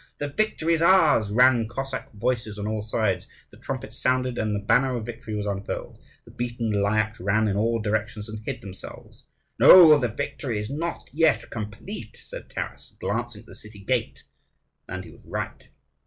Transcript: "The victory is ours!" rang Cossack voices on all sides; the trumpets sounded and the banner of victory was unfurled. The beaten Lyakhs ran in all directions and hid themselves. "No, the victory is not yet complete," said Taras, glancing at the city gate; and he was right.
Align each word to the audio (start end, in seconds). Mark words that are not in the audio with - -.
"The 0.17 0.29
victory 0.29 0.73
is 0.73 0.81
ours!" 0.81 1.29
rang 1.29 1.67
Cossack 1.67 2.11
voices 2.13 2.57
on 2.57 2.65
all 2.65 2.81
sides; 2.81 3.27
the 3.51 3.57
trumpets 3.57 3.95
sounded 3.99 4.39
and 4.39 4.55
the 4.55 4.59
banner 4.59 4.95
of 4.95 5.05
victory 5.05 5.35
was 5.35 5.45
unfurled. 5.45 5.99
The 6.25 6.31
beaten 6.31 6.71
Lyakhs 6.71 7.19
ran 7.19 7.47
in 7.47 7.55
all 7.55 7.77
directions 7.77 8.27
and 8.27 8.39
hid 8.39 8.61
themselves. 8.61 9.25
"No, 9.59 9.99
the 9.99 10.07
victory 10.07 10.57
is 10.57 10.71
not 10.71 11.07
yet 11.13 11.51
complete," 11.51 12.17
said 12.19 12.49
Taras, 12.49 12.95
glancing 12.99 13.41
at 13.41 13.45
the 13.45 13.53
city 13.53 13.77
gate; 13.81 14.23
and 14.89 15.03
he 15.03 15.11
was 15.11 15.21
right. 15.23 15.67